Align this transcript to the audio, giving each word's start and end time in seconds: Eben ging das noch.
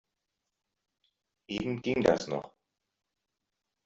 Eben 1.47 1.79
ging 1.83 2.01
das 2.01 2.25
noch. 2.25 2.55